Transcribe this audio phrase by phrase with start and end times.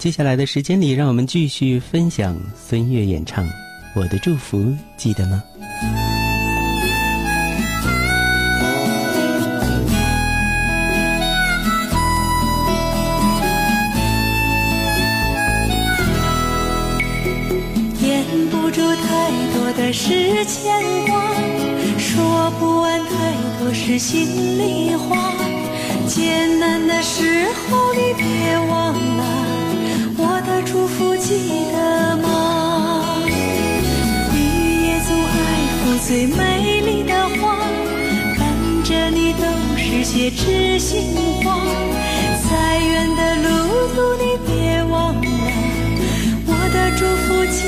[0.00, 3.44] 接下来的时间里，让我们继续分享孙悦演唱
[3.94, 4.58] 《我的祝福》，
[4.96, 5.44] 记得吗？
[18.00, 20.72] 掩不住太多的是牵
[21.08, 21.34] 挂，
[21.98, 24.26] 说不完太多是心
[24.58, 25.34] 里话。
[26.08, 29.24] 艰难的时候你别忘了，
[30.42, 33.22] 的祝福记得吗？
[34.32, 34.36] 雨
[34.86, 35.38] 也总爱
[35.76, 37.58] 抚最美丽的花，
[38.38, 38.40] 伴
[38.84, 39.44] 着你都
[39.76, 41.14] 是些知心
[41.44, 41.60] 话。
[42.48, 43.48] 再远的路
[43.94, 45.20] 途你别忘了，
[46.46, 47.58] 我的祝福记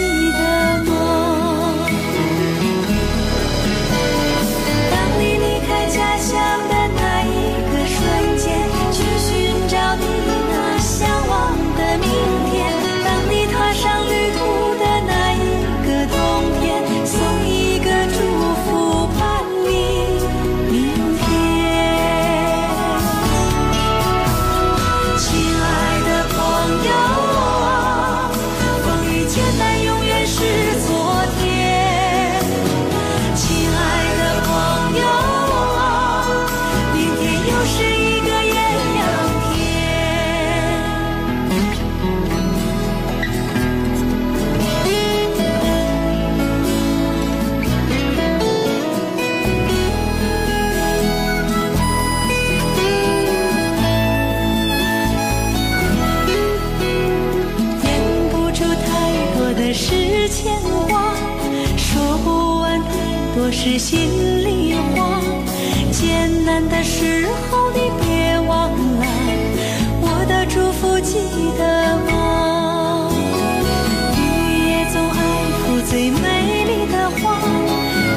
[76.02, 77.38] 最美丽的花，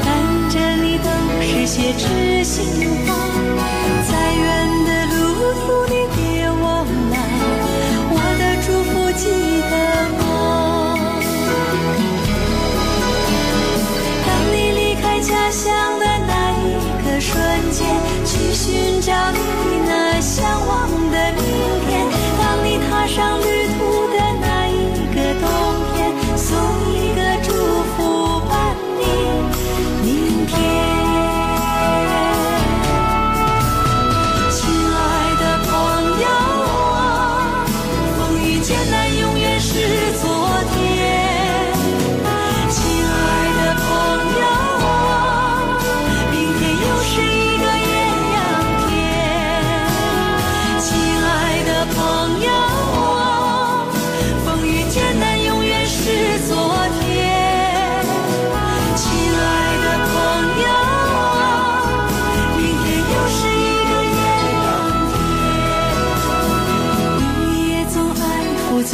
[0.04, 0.10] 伴
[0.50, 1.08] 着你都
[1.40, 2.66] 是些知心
[3.06, 3.14] 话。
[4.10, 4.44] 再远
[4.86, 5.14] 的路
[5.54, 6.64] 途你别忘
[7.12, 7.16] 了，
[8.10, 9.30] 我的祝福记
[9.70, 9.74] 得
[10.18, 10.26] 吗？
[14.26, 16.34] 当你离开家乡的那
[16.66, 16.74] 一
[17.06, 17.38] 个瞬
[17.70, 17.86] 间，
[18.26, 19.38] 去寻找你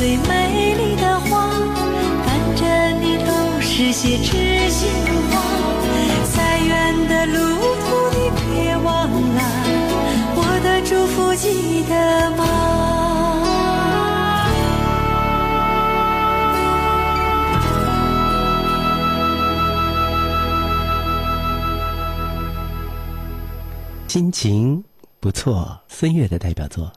[0.02, 1.52] 最美丽的花，
[2.26, 4.90] 伴着你都是些知心
[5.30, 5.40] 话。
[6.34, 7.38] 再远的路
[7.84, 9.42] 途你别忘了，
[10.34, 12.42] 我的祝福记得吗？
[24.08, 24.84] 心情
[25.20, 26.92] 不错，孙悦的代表作。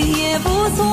[0.00, 0.89] 也不做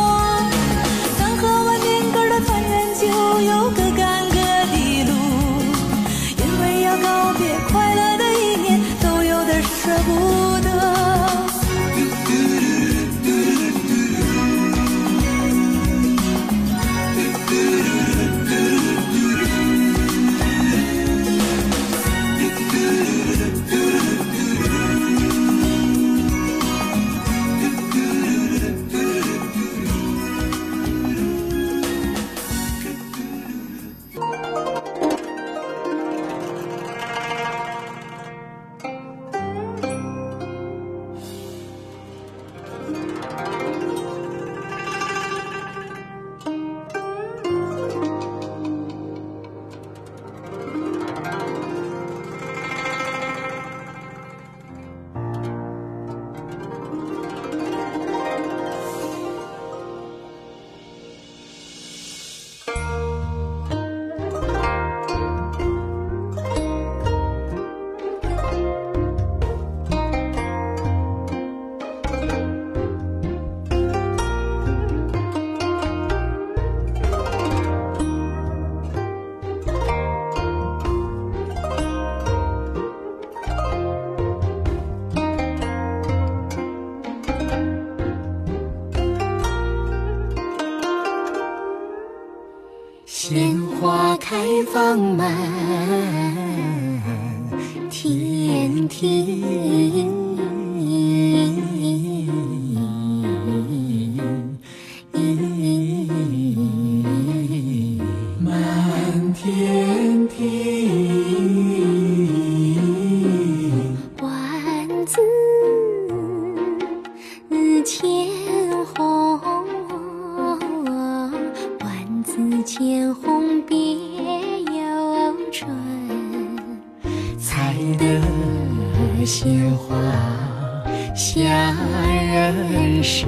[94.98, 95.37] 浪漫。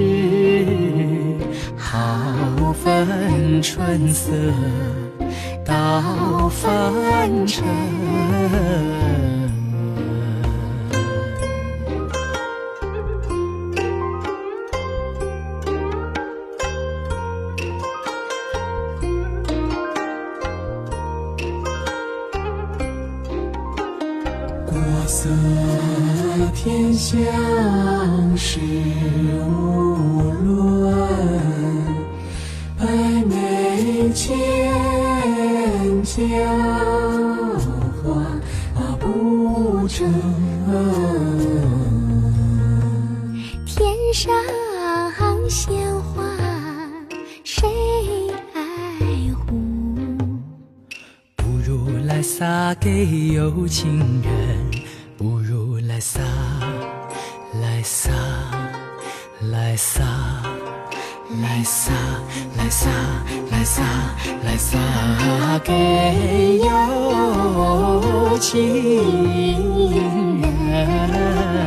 [0.00, 1.36] 日
[1.76, 4.32] 好分春色
[5.64, 7.64] 到凡尘
[24.66, 25.28] 国色。
[26.62, 27.18] 天香
[36.04, 36.22] 笑
[38.02, 38.26] 话
[38.98, 40.10] 不成
[43.66, 44.32] 天上
[45.48, 46.24] 鲜花
[47.44, 47.68] 谁
[48.54, 48.60] 爱
[49.34, 49.60] 护
[51.36, 54.84] 不如来撒给有情人
[55.18, 56.22] 不如来撒
[57.60, 58.10] 来撒
[59.50, 60.40] 来撒。
[61.38, 61.92] 来撒
[62.56, 62.90] 来撒
[63.52, 63.82] 来撒
[64.42, 64.76] 来撒
[65.62, 71.59] 给有情人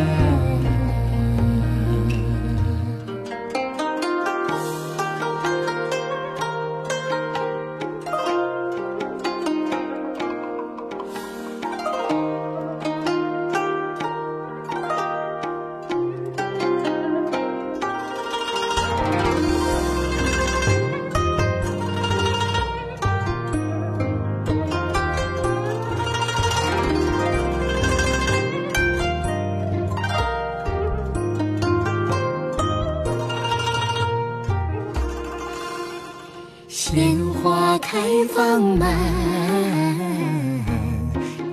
[36.75, 37.99] 鲜花开
[38.35, 38.89] 放满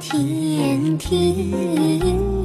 [0.00, 2.39] 天庭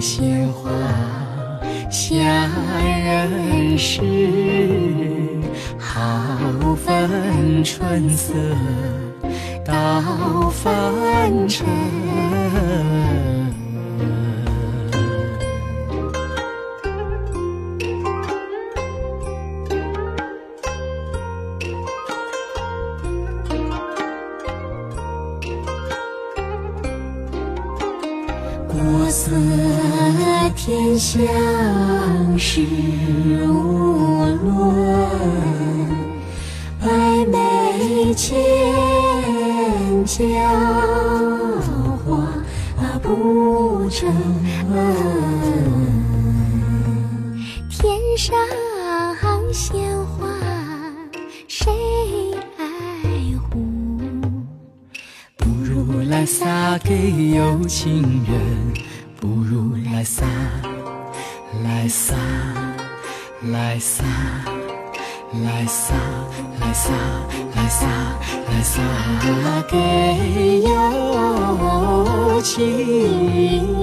[0.00, 0.70] 鲜花
[1.90, 2.14] 下
[2.82, 4.00] 人世，
[5.78, 8.34] 好分春色
[9.64, 11.66] 到凡尘。
[31.08, 32.62] 天香事
[33.46, 35.08] 无论，
[36.80, 36.88] 百
[37.30, 38.34] 媚千
[40.04, 40.18] 娇
[42.04, 42.26] 花
[43.00, 44.12] 不争。
[47.70, 48.36] 天上
[49.52, 50.26] 鲜花
[51.46, 51.72] 谁
[52.58, 52.64] 爱
[53.38, 53.64] 护？
[55.36, 58.74] 不如来撒给有情人，
[59.20, 60.26] 不如来撒，
[61.86, 62.16] 来撒，
[63.42, 64.04] 来撒，
[65.44, 65.94] 来撒，
[66.58, 66.90] 来撒，
[67.54, 67.86] 来撒，
[68.50, 68.82] 来撒
[69.70, 73.75] 给有情